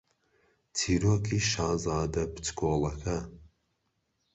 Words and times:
چیرۆکی 0.77 1.39
شازادە 1.51 2.23
بچکۆڵەکە 2.33 3.17